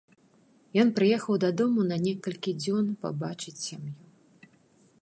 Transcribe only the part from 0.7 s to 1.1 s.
Ён